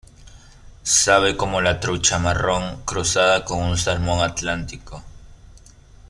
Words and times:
Sabe 0.81 1.37
como 1.37 1.61
la 1.61 1.79
trucha 1.79 2.17
marrón 2.17 2.81
cruzada 2.85 3.45
con 3.45 3.59
un 3.61 3.77
salmón 3.77 4.23
atlántico. 4.27 5.03